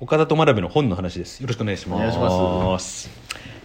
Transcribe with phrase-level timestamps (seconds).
[0.00, 1.40] 岡田と真鍋の本の話です。
[1.40, 1.98] よろしくお願いします。
[1.98, 3.10] お願いします。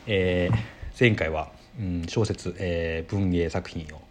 [0.08, 0.58] えー
[1.00, 1.50] 前回は、
[1.80, 4.02] うん、小説、えー文芸作品を、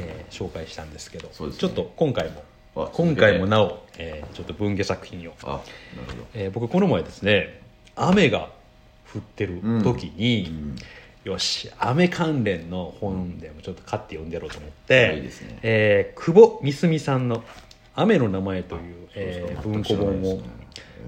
[0.00, 1.34] えー紹介したんですけどね。
[1.34, 2.44] ちょっと今回も
[2.76, 4.24] あ今回もなお、え。
[4.30, 5.60] ーちょっと文芸作品を、あなる
[6.06, 6.26] ほど。
[6.34, 7.60] えー僕この前ですね
[7.96, 8.48] 雨が
[9.14, 10.74] 降ってる時に、
[11.24, 15.58] よし雨関連の本でもちょっと買って読んでやろうと思って、いいですね。
[15.62, 17.44] えー久保みすみさんの
[17.94, 20.40] 「雨の名前」という、えー文庫本を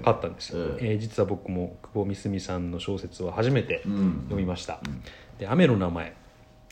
[0.01, 4.21] 買ったんですよ、えええー実は僕も久保みすみさんの小説を初めてうん。
[4.23, 4.79] 読みました
[5.39, 6.13] 「で雨の名前」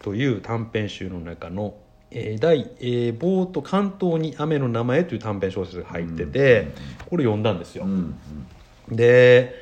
[0.02, 1.76] という短編集の中の、
[2.12, 6.68] えー第、えー冒頭関東に雨の名前という短編小説が入ってて、
[7.10, 7.86] これ読んだんですよ、
[8.90, 9.54] で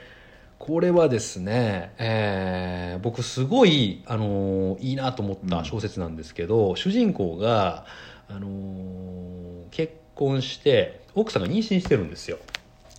[0.60, 7.86] これはですね、えー僕すごい、あのーいいなと思った小説なんですけど、主人公が、
[8.30, 12.38] あのー結婚して奥さんが妊娠してるんですよ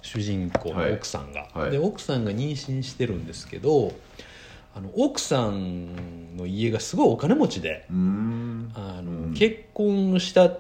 [0.09, 1.61] 主人公の奥さんが、はい。
[1.65, 1.71] はい。
[1.71, 3.93] で奥さんが妊娠してるんですけど
[4.75, 9.35] あの奥さんの家がすごいお金持ちで、あのうん。
[9.35, 10.51] 結婚した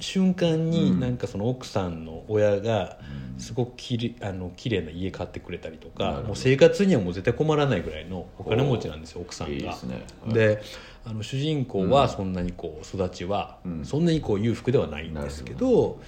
[0.00, 1.00] 瞬間に、うん。
[1.00, 2.98] なんかその奥さんの親が
[3.36, 3.40] うん。
[3.40, 9.54] すごくきれあの綺麗な家買ってくれたりとかもう生活にはもう絶対困らないぐらいのお金持ちなんですよ奥さんが。
[9.54, 10.04] いいですね。
[10.24, 10.34] はい。
[10.34, 10.62] で
[11.04, 13.84] あの主人公はそんなにこう育ちは、うん。
[13.84, 16.00] そんなにこう裕福ではないんですけど。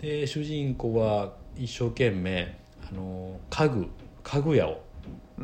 [0.00, 2.56] で主人公は一生懸命
[2.90, 3.88] あの家具
[4.22, 4.82] 家具屋を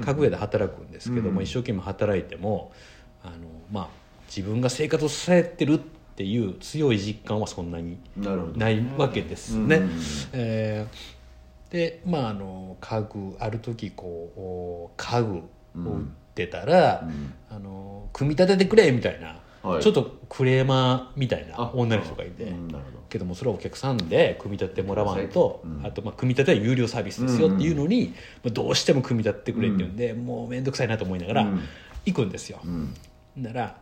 [0.00, 1.44] 家具屋で働くんですけども、うん。
[1.44, 2.72] 一生懸命働いても
[3.22, 3.34] あの、
[3.70, 3.88] まあ、
[4.28, 5.78] 自分が生活を支えてるっ
[6.16, 9.76] ていう強い実感はそんなにないわけですね。
[9.76, 9.90] うん。
[10.32, 11.20] えー
[11.70, 15.42] でまああの家具ある時こうお家具を
[15.76, 17.32] 売ってたら、うん。
[17.48, 19.82] あの組み立ててくれみたいな、はい。
[19.82, 22.52] ちょっとクレーマーみたいなあ女の人がいて、
[23.08, 25.86] けどもそれはお客さんで組み立ててもらわんと、うん。
[25.86, 31.60] あとまあ組み立ては有料サービスですよっていうのに、まあどうしても組み立ててくれって言うんで、もう面倒くさいなと思いながらうん。
[32.06, 32.60] 行くんですよ。
[32.64, 32.94] うん。
[33.36, 33.76] なら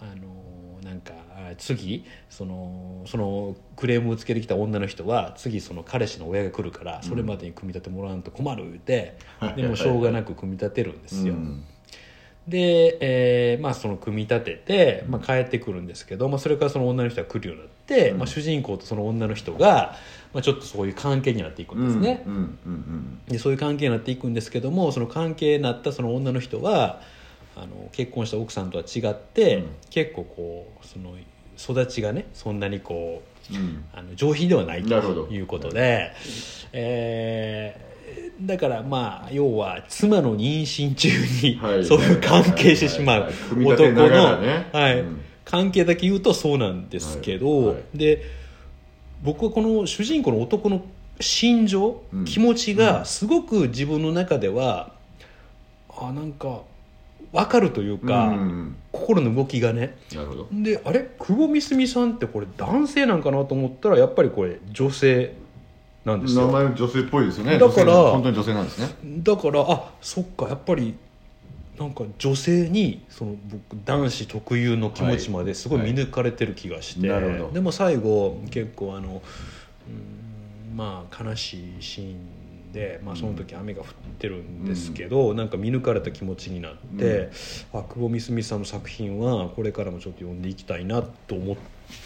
[0.00, 9.18] あのなんかあ次そのそのクレームをつけてきた女の人は次その彼氏の親が来るからそれまでに組み立ててもらわんと困る言うて、
[9.56, 11.34] でもしょうがなく組み立てるんですよ。
[11.34, 11.64] うん
[12.48, 19.96] で、えーまあ、その組み立てて、まあ、帰ってくるんですけど、まあ、それからその女の人が来るようになって、まあ、主人公とその女の人が、
[20.32, 22.22] まあ、ちょっとそういう関係になっていくんですね。
[22.26, 27.02] うんうんうんでそういう関係になっていくんですけどもその関係になったその女の人は
[27.54, 29.66] あの結婚した奥さんとは違って、うん。
[29.90, 31.14] 結構こうその
[31.58, 33.84] 育ちがねそんなにこううん。
[33.92, 36.12] あの上品ではないということで、
[36.72, 37.87] えー
[38.42, 41.08] だからまあ要は妻の妊娠中
[41.42, 41.84] にはい。
[41.84, 43.32] そういう関係してしまう
[43.64, 44.04] 男の
[44.72, 45.00] はい。
[45.00, 45.20] うん。
[45.44, 48.22] 関係だけ言うとそうなんですけど、で
[49.22, 50.84] 僕はこの主人公の男の
[51.20, 52.24] 心情、うん。
[52.26, 54.92] 気持ちがすごく自分の中では、
[55.88, 56.60] あなんか
[57.32, 58.34] 分かるというか、
[58.92, 59.96] 心の動きがね。
[60.14, 60.48] なるほど。
[60.52, 61.08] であれ？
[61.18, 65.34] 久保みすみさんってこれ男性なんかなと思ったらやっぱりこれ女性
[66.08, 67.58] なんです名よ前女性っぽいですよね。
[67.58, 68.88] だから本当に女性なんですね。
[69.04, 70.94] だからあそっかやっぱり
[71.78, 77.22] なんか女性にその僕男子特有の気持ちまですごい見抜かれてる気がして、はい。
[77.22, 77.52] なるほど。
[77.52, 79.22] でも最後結構あの
[79.86, 83.86] うんまあ悲しいシーンで、まあ、その時雨が降っ
[84.18, 87.30] てるんですけど、なんか見抜かれた気持ちになって、
[87.72, 91.56] あ久保みすみさんの作品はこれからもちょっと読んでいきたいなと思っ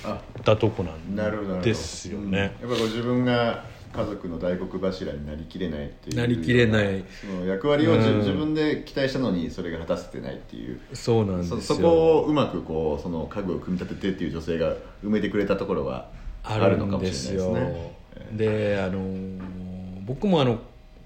[0.05, 2.57] あたとこなんですよね。
[2.63, 2.71] うん。
[2.71, 6.17] やっぱこう自分が家族の大黒柱になりきれないっていう。
[6.17, 7.05] なりきれない。
[7.21, 8.19] その役割をじうん。
[8.19, 10.81] 自分で期待したのにそれが果たせてないっていう。
[10.95, 11.61] そうなんですよ。
[11.61, 16.11] そそこをうまくこうその家具を組み立ててっていう女性が埋めてくれたところは
[16.43, 17.97] ああるるのかもしれないですね。
[18.33, 19.41] であのー
[20.07, 20.59] 僕もあの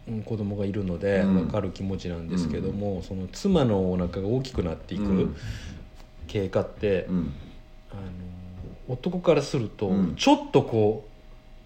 [0.09, 1.35] うん子供がいるのでうん。
[1.35, 5.37] 分かる気持ちなんですけども、その妻のお腹が大きくなっていくうん。
[6.29, 7.33] 経過って、うん。
[7.91, 8.03] あのー
[8.89, 10.15] 男からするとうん。
[10.15, 11.16] ちょっとこう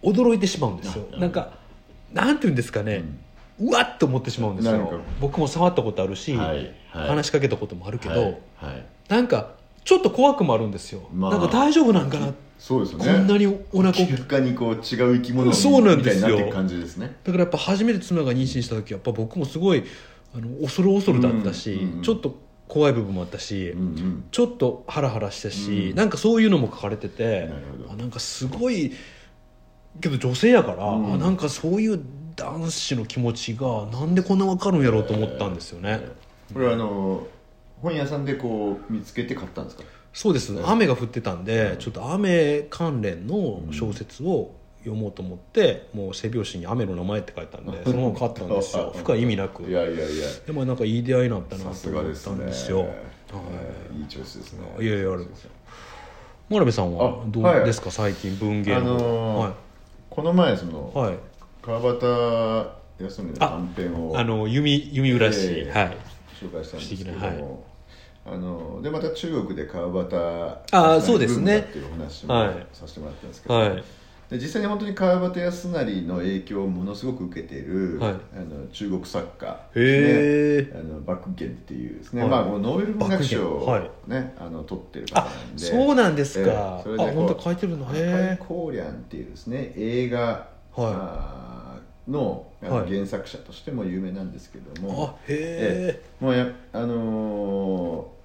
[0.03, 1.53] 驚いてしまうんですよ、あなんか
[2.13, 3.05] なんていうんですかね、
[3.61, 5.01] うわっと思ってしまうんですよ。
[5.21, 7.09] 僕も触ったことあるし、はいはい。
[7.09, 8.87] 話しかけたこともあるけど、はいはい。
[9.09, 9.53] なんか
[9.85, 11.31] ちょっと怖くもあるんですよ、まあ。
[11.33, 13.05] なんか大丈夫なんかなそうですよね。
[13.05, 16.23] こんなにお腹大きく結果にこう違う生き物そうなんみですよ。
[16.23, 17.17] たいになっていく感じですね。
[17.25, 19.85] だからやっぱ初めて妻が妊娠した時やっぱ僕もすごい
[20.35, 22.39] あの恐る恐るだったし、うんうんちょっと
[22.69, 24.25] 怖い部分もあったし、うんうん。
[24.31, 25.97] ちょっとハラハラしたし、うん。
[25.97, 27.47] なんかそういうのも書かれてて
[27.89, 28.93] なあなんかすごい
[30.01, 31.15] けど女性やから、うん。
[31.15, 32.01] あなんかそういう
[32.37, 36.01] 男子の気持ちがなんでこんな分かるんやろうと思ったんですよね、
[36.55, 37.27] これはあの
[37.83, 39.83] 本屋さんでこう見つけて買ったんですか？
[40.13, 40.53] そうです。
[40.65, 48.93] 雨が降ってたんでちょっと雨関連の小説を読もうと思ってもう背表紙に「雨の名前」って書いたんでそのまま買ったんですよ。
[48.97, 49.63] 深い意味なく。
[49.65, 50.05] いやいやいや。
[50.47, 54.61] でもなんかいい出会いになったなと思ったんですよえーいいチョイスですね。
[54.81, 55.25] いやいやあれ。
[56.49, 59.53] 真鍋さんはあどうはいですか、最近文芸あの、のー
[60.11, 61.19] この前その、はい、はい、
[61.63, 62.01] 川端
[62.99, 65.97] 康則の短編をあの弓弓浦市、ええはい。
[66.41, 67.65] 紹介したんですけど不思議なも、
[68.27, 70.13] あのでまた中国で川端
[70.73, 71.59] あーそうですね。
[71.59, 72.67] っていうお話もはい。
[72.73, 73.85] させてもらったんですけど、はい
[74.31, 78.13] で実際に本当に川端康成の影響をものすごく受けている、はい。
[78.13, 80.81] あの中国作家へですね。
[80.81, 82.31] あのバクゲンっていうですね、はい。
[82.31, 85.59] まあ、ノーベル文学賞を、バねあの取ってる方あなんで。
[85.59, 86.83] そうなんですか、ええ。
[86.85, 87.89] それであ本当書いてるの？
[87.89, 90.47] 赤いへコーリャンっていうですね映画、
[90.77, 92.11] はい。
[92.89, 96.03] 原作者としても有名なんですけどえも、あへえ。
[96.21, 98.20] もうやあのー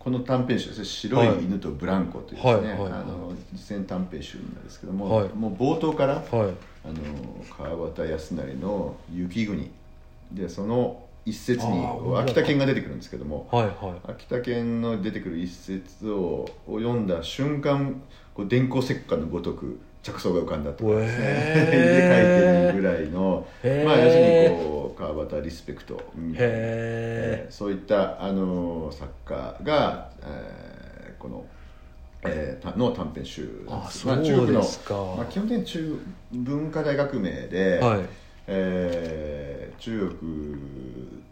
[0.00, 1.28] この短編集ですね「白い。
[1.44, 2.92] 犬とブランコ」というですね、はいはいはい。
[2.92, 5.28] あの実践短編集なんですけども、はい。
[5.34, 6.24] もう冒頭から、はい。
[6.32, 6.94] あの
[7.54, 9.70] 川端康成の「雪国」
[10.32, 11.84] でその一節に
[12.16, 14.10] 秋田県が出てくるんですけどもはいはい。
[14.12, 18.00] 秋田県の出てくる一節をを読んだ瞬間
[18.32, 21.24] こう電光石火のごとく着想が浮かんだとかですね。
[21.26, 22.72] へー。
[22.72, 23.84] で書いてるぐらいのへー。
[23.84, 24.79] まあ要するにこう
[25.12, 26.48] 川端リスペクトみたいな。
[26.48, 31.44] へえーそういったあの作家が、えーこの、
[32.22, 34.94] えーたの短編集あそうですか。
[34.94, 35.98] まあ、基本的に中
[36.32, 38.00] 文化大革命で、えはい。
[38.46, 40.56] えー中国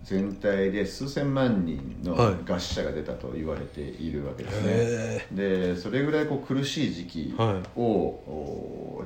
[0.04, 2.34] 全体で数千万人のはい。
[2.36, 4.68] 餓死者が出たと言われているわけですね。
[4.70, 7.62] へでそれぐらいこう苦しい時期を、はい。
[7.76, 7.82] お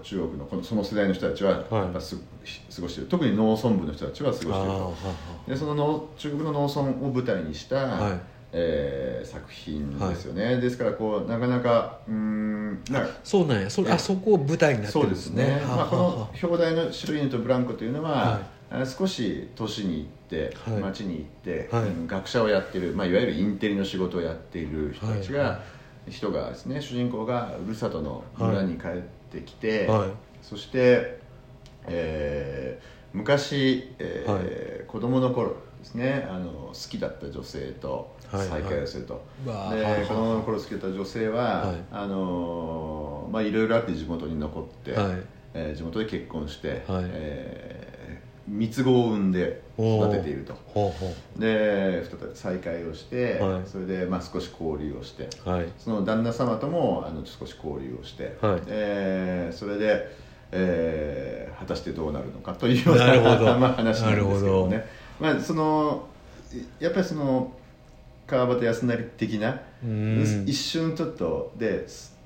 [0.03, 1.73] 中国のこのその世代の人たちははい。
[1.75, 3.09] やっぱす、過ごしている。
[3.09, 4.95] 特に農村部の人たちは過ごしていると。
[5.47, 8.21] あでその農中国の農村を舞台にした、はい。
[8.53, 13.71] えー作品ですよね、ですからこうなかなかうーんなんかそうなんや。
[13.71, 15.15] それあそこを舞台になってそるでね。
[15.15, 18.41] うんですすね、まあ、この表題の「白い犬とブランコ」というのは、は
[18.71, 20.81] あ少し都市に行って、はい。
[20.81, 21.85] 町に行って、はい。
[21.85, 25.49] うん学者をやってる、まあ、いわゆるインテリの仕事をやっている人たちが、はい。
[25.51, 25.63] は
[26.09, 28.91] 人がですね主人公がふるさとの村に帰っ
[29.31, 30.11] てきて、はい。
[30.43, 31.21] そして、
[31.87, 38.49] えー昔、えー子供の頃ですねあの好きだった女性とはい。
[38.49, 39.15] 再会をすると、
[39.47, 41.77] はあはあ子供の頃好きだった女性は、はい。
[41.91, 45.23] あのーまあいろいろあって地元に残って、はい。
[45.55, 47.05] えー地元で結婚して、はい。
[47.09, 47.92] えー
[48.49, 50.55] 三つ子を産んで育てていると。
[51.39, 53.63] で再び再会をして、はい。
[53.67, 55.69] それでまあ少し交流をしてうはい。
[55.79, 58.63] その旦那様ともあの少し交流をして、はい。
[58.67, 60.17] えーそれで、
[60.51, 63.07] えー果たしてどうなるのかというような
[63.57, 64.87] まあ話なんですけどなね
[65.21, 66.09] まあその
[66.81, 67.53] やっぱりその
[68.27, 70.45] 川端康成的なうん。
[70.47, 72.17] 一瞬ちょっとです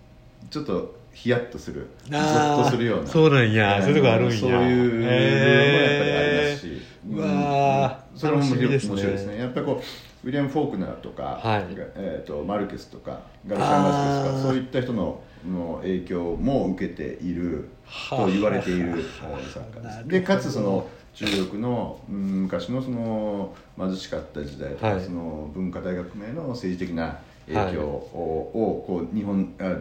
[0.51, 3.07] ちょっとヒヤッとするゾッとするような。
[3.09, 3.77] そうなんや。
[3.77, 4.37] あのそういうとこあるんや。
[4.37, 8.13] そういう部分もやっぱりありますし、うわー。
[8.13, 8.19] うん。
[8.21, 8.91] それも面白いですね。
[8.91, 9.39] 面白いですね。
[9.39, 9.83] やっぱりこ
[10.23, 11.65] うウィリアム・フォークナーとか、はい。
[11.71, 18.19] えー、とマルケスとかガルシア・マスケスとかそういった人のの影響も受けているはあ。
[18.19, 18.97] と言われているは
[19.39, 19.51] あ。
[19.51, 20.09] 作家です。
[20.09, 25.01] でかつその中国のうん昔のその貧しかった時代とか、はい。
[25.03, 27.17] その文化大革命の政治的な
[27.47, 29.79] 影響を,、をこう日本あ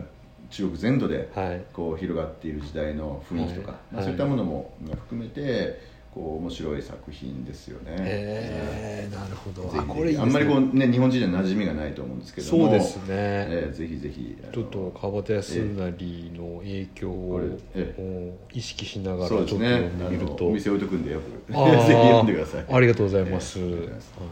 [0.50, 1.62] 中国全土ではい。
[1.74, 3.95] こう広がっている時代の雰囲気とか、はい。
[3.95, 4.74] まあ、そういったものも
[5.07, 5.80] 含めて
[6.13, 7.92] こう面白い作品ですよね。
[7.97, 9.64] へえなるほど。
[9.64, 10.18] これね。
[10.19, 12.64] あんまりこう、ね、日本人には馴染みがないと思うんですけども。
[12.69, 13.04] そうですね。
[13.09, 17.42] えーぜひぜひちょっと川端康成の影響を
[17.73, 19.59] え意識しながらちょっと読
[19.90, 20.35] んでみると。
[20.37, 22.66] あのお店置いとくんでよく ぜひ読んでください。
[22.71, 24.14] ありがとうございます、えーます。
[24.18, 24.30] はい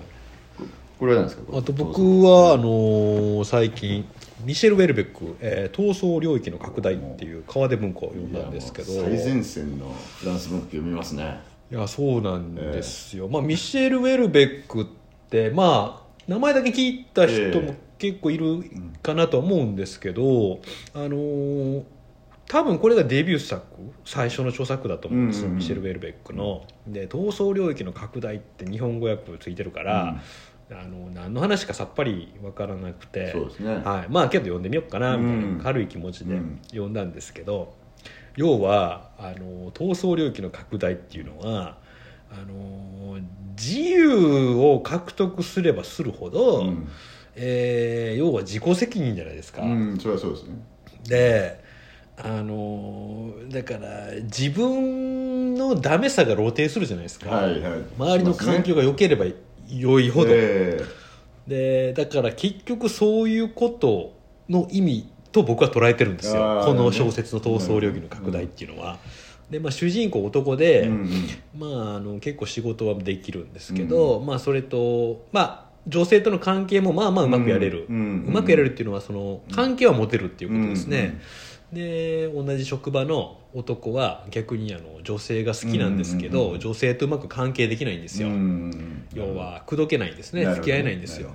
[0.99, 1.57] これは何ですか？
[1.57, 4.05] あと僕はあのー最近
[4.45, 8.91] ミシェル・ウェルベック「えー、闘争領域の拡大」っていう川出文庫を読んだんですけど。
[8.91, 11.39] 最前線のフランス文学読みますね。
[11.71, 14.85] いやそうなんですよ、まあ、ミシェル・ウェルベックっ
[15.29, 18.63] てまあ名前だけ聞いた人も結構いる
[19.01, 20.59] かなとは思うんですけど、
[20.93, 21.83] あのー
[22.47, 23.63] 多分これがデビュー作
[24.05, 25.57] 最初の著作だと思うんですよ、うんうんうん。
[25.59, 26.65] ミシェル・ウェルベックの。
[26.85, 30.21] で闘争領域の拡大って日本語訳ついてるから、
[30.71, 33.31] あの何の話かさっぱり分からなくて。
[33.31, 33.75] そうですね。
[33.75, 36.59] はい、まあけど読んでみようかなみたいうんな軽い気持ちでうん。
[36.67, 37.75] 読んだんですけど、
[38.35, 41.77] 要はあの闘争領域の拡大っていうのは
[42.31, 43.19] あの
[43.57, 46.87] 自由を獲得すればするほど、うん。
[47.35, 49.61] えー要は自己責任じゃないですか。
[49.63, 50.55] うんそれはそうですね。
[51.07, 51.63] で
[52.15, 57.81] あのだから自分のダメさが露呈するじゃないですか、はいはい。
[57.97, 59.25] 周りの環境が良ければ
[59.69, 60.81] 良いほど、え
[61.47, 64.13] でだから結局そういうこと
[64.49, 66.63] の意味と僕は捉えてるんですよ。
[66.65, 68.97] この小説の闘争領域の拡大っていうのは。
[69.49, 71.09] でまあ、主人公男で、うんうん。
[71.59, 81.19] まあ、あの結構仕事はできるんですけど、まあ、それと、まあ、女性との関係もまあまあうまくやれる、うんうんうまくやれるっていうのはその関係は持てるっていうことですね、
[81.73, 91.31] で同じ職場の男は逆にあの女性が好きなんですけど、うんうんうん女性とうまく関係できないんですよ、うん要は口説けないんですね付き合えないんですよ。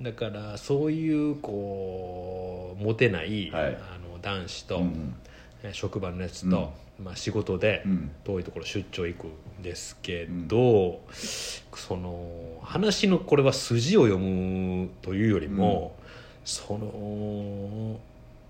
[0.00, 3.64] だからそういうこうモテない、はい。
[3.66, 5.14] あの男子と、うん
[5.62, 8.10] え職場のやつと、まあ、仕事でうん。
[8.24, 15.96] 遠いところ出張行くんですけど、その話のこれは筋を読むというよりも、
[16.44, 18.00] その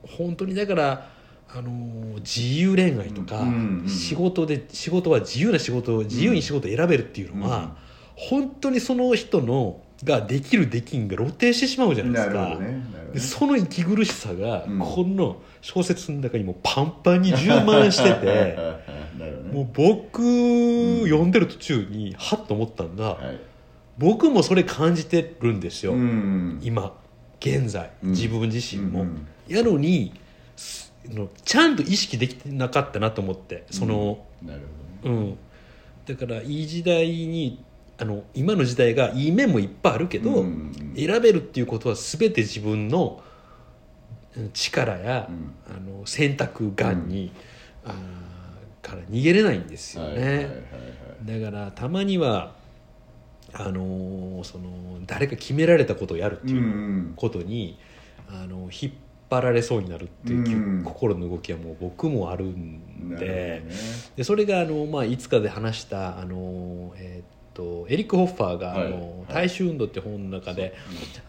[0.03, 1.11] 本当にだから
[1.53, 1.71] あの
[2.21, 3.89] 自由恋愛とか、うんうんうん。
[3.89, 7.71] 仕事で仕事は自由な仕事を自由に仕事を選べるっていうのは、うん
[8.21, 12.57] 本当にその人のができるできんが露呈してしまうじゃないですか。
[12.61, 12.85] ね。
[13.15, 13.19] ね。
[13.19, 14.79] その息苦しさが、うん。
[14.79, 18.27] この小説の中にもパンパンに充満してて
[19.17, 19.53] ね。
[19.53, 20.23] もう僕、
[21.05, 23.41] 読んでる途中にハッと思ったのが、はい。
[23.97, 26.95] 僕もそれ感じてるんですよ、うん今
[27.41, 28.11] 現在うん。
[28.11, 30.13] 自分自身も、うんやのに
[30.57, 34.61] すのちゃんと意識できてなかったなと思ってその、なる
[35.03, 35.17] ほどね。
[35.17, 35.39] うん。
[36.07, 37.63] だからいい時代に
[37.99, 40.47] あの今の時代がいい面もいっぱいあるけど、うん。
[40.47, 43.23] うん選べるっていうことは全て自分の
[44.37, 45.55] うん力や、うん。
[45.75, 47.33] あの選択眼に、
[47.85, 50.43] あーから逃げれないんですよね、は
[51.37, 52.55] いだからたまには
[53.53, 56.67] あのーその誰か決められたことをやるってうんういう
[57.11, 57.13] ん。
[57.17, 57.79] ことに、
[58.29, 58.93] あの引っ
[59.31, 60.85] 張られそうになるっていう、うん。
[60.85, 63.27] 心の動きはもう僕もあるんで。
[63.27, 63.63] ね。
[64.17, 69.35] でそれがあの、まあ、いつかで話したあの、えーっとエリック・ホッファーが「あはいのはい。
[69.35, 70.75] 大衆運動」って本の中で、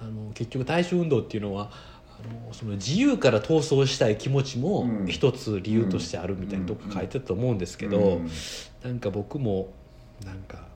[0.01, 1.71] あの結局大衆運動っていうのは
[2.07, 5.07] あのその自由から闘争したい気持ちもうん。
[5.07, 8.29] 一つ理由としてあるみたいなとこ書いてたと思うんですけど、うん。
[8.83, 9.73] なんか僕も
[10.25, 10.67] なんか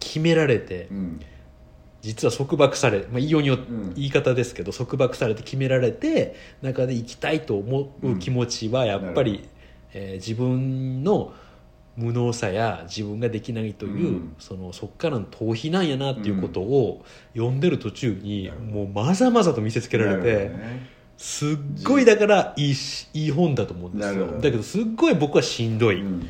[0.00, 1.20] 決められてうん
[2.02, 3.94] 実は束縛され、まあ、言いようによん。
[3.94, 9.48] 言い方ですけど束縛されて決められて中で生きたいと思う気持ちはやっぱり、
[9.92, 11.32] えー自分の
[11.96, 14.34] 無能さや自分ができないという、うん。
[14.38, 17.58] そのそっからの逃避なんやなっていうことを読ん。
[17.58, 18.72] でる途中に、なるほど。
[18.72, 20.86] もうまざまざと見せつけられて、ね。
[21.16, 24.26] すっごいだからいいしいい本だと思うんですよ。
[24.40, 26.28] だけどすっごい僕はしんどい、うんうん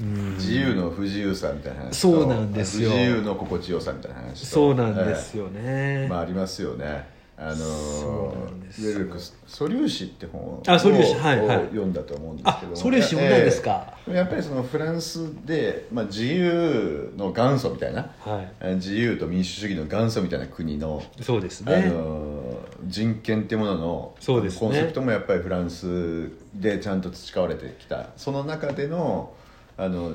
[0.00, 1.94] 自由の不自由さみたいな話と。
[1.94, 2.90] そうなんですよ。
[2.90, 4.46] 不自由の心地よさみたいな話と。
[4.46, 6.08] そうなんですよね、ええ。
[6.08, 7.18] まあありますよね。
[7.40, 9.12] あのる
[9.46, 11.56] 素粒子って本をあ素粒子はいはい。
[11.58, 14.14] を読んだと思うんですけあどそれ読んだんですか、ええ。
[14.16, 18.52] やっぱりそのフランスで、まあ、自由の元祖みたいなはい。
[18.60, 24.60] え自由と民主主義の元祖みたいな国のそうですあねの人権っていうもののそうですね。
[24.60, 28.08] コンセプトもやっぱりフランスでちゃんと培われてきた。
[28.16, 29.32] その中での
[29.78, 30.12] あの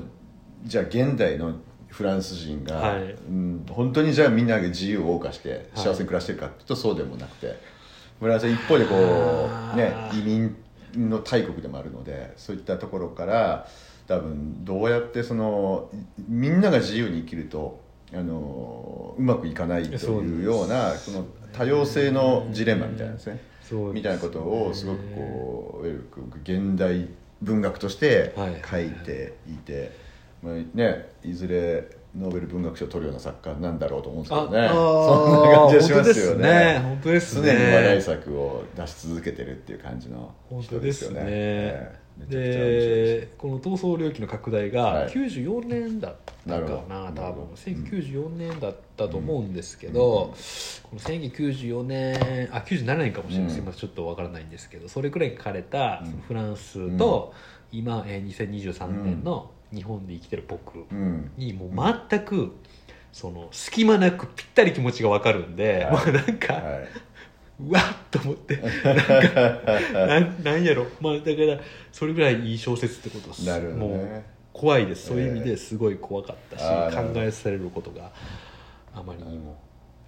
[0.64, 1.56] じゃあ現代の
[1.88, 3.02] フランス人が、はい。
[3.02, 5.62] うん、本当にじゃあみんなが自由を謳歌してはい。
[5.74, 7.74] 幸せに暮らしてるかっていうとそうでもなくて。
[8.20, 8.94] フランスは一方でこ
[9.74, 10.56] う、ね、移民
[10.96, 13.68] の大国でもあるのでそういったところから
[14.06, 15.90] 多分どうやってその
[16.28, 17.80] みんなが自由に生きると
[18.14, 23.40] あのうまくいかないというようなその多様性のジレンマみたいなんですね。
[23.92, 27.08] みたいなことをすごくこういわゆる現代
[27.42, 28.62] 文学としてはい。
[28.68, 29.92] 書いていて、
[30.42, 34.68] まあね、いずれノーベル文学賞を取るような作家なんだろうと思うんですけどね。
[34.68, 36.80] そんな感じがしますよね。
[36.82, 37.52] 本当です常ね。
[37.54, 45.08] に話題作を出し続けてるっていう感じの本人当ですねでこの闘争領域の拡大がはい。
[45.08, 46.16] 94年だっ
[46.46, 46.76] たかななるほど。
[46.76, 46.88] 多分。
[46.88, 47.50] なるほど。
[47.56, 50.34] 1994年だったと思うんですけど、
[50.82, 53.58] この1994年あ97年かもしれない、うんす。
[53.58, 56.10] いませんちょっとわからないんですけどそれくらい書かれたうん。
[56.10, 57.34] そのフランスと、
[57.72, 61.32] 今、えー2023年の日本で生きてる僕うん。
[61.36, 62.54] にもう全く
[63.12, 65.92] その隙間なくぴったり気持ちがわかるんで、はい。
[65.94, 66.80] まあなんか、は
[67.60, 68.56] うわっと思って。
[69.94, 70.86] なんかなんやろ。
[71.00, 71.58] まあだから
[71.92, 73.42] それぐらいいい小説ってことです。
[73.42, 75.08] いなるほどもうね怖いです。
[75.08, 78.10] そういう意味ですごい怖かったし、あー考えされることが
[78.94, 79.56] あまりにも、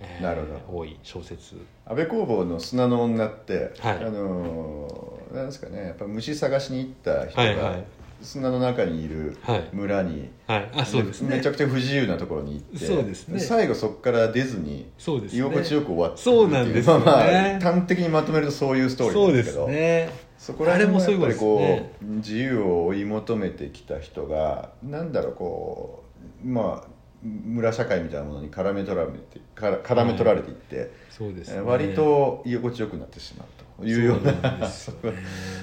[0.00, 1.56] えーなるほ多い小説。
[1.84, 3.96] 安倍工房の砂の女って、はい。
[3.96, 5.86] あのーなんですかね。
[5.86, 7.84] やっぱ虫探しに行った人がはいはい
[8.22, 9.68] 砂の中にいるはい。
[9.72, 10.70] 村に、はい。
[10.74, 11.36] あそうですね。
[11.36, 13.40] めちゃくちゃ不自由なところに行ってそうですね。
[13.40, 15.38] 最後そこから出ずにそうですね。
[15.40, 17.04] 居心地よく終わってそうなんですよね。
[17.04, 20.10] まあまあ端的にまとめるとそういうストーリーなんですけどね。
[20.38, 26.04] そこら辺もやっぱりこう自由を追い求めてきた人がなんだろうこ
[26.44, 26.88] うまあ
[27.22, 31.60] 村社会みたいなものに絡め取られて絡め取られていって、そうですね。
[31.60, 34.32] 割と居心地よくなってしまうというような。
[34.32, 34.72] ね。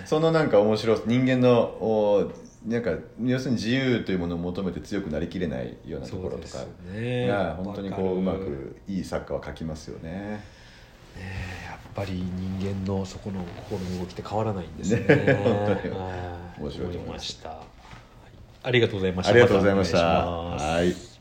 [0.06, 2.32] そのなんか面白さ人間のお
[2.66, 2.92] なんか
[3.22, 10.12] 要するに自由というものを求めて強くなりきれないようなところとかそうですねが本当にこううまくいい作家は書きますよね。
[10.12, 10.42] ね
[11.66, 15.02] やっぱり人間のそこの心の動きって変わらないんですね。
[15.02, 17.50] ね本当にはい面白いと思いました。
[17.50, 17.60] はい。
[18.64, 19.32] ありがとうございました。
[19.32, 19.98] ありがとうございました。
[19.98, 20.66] いします。
[20.66, 21.13] はい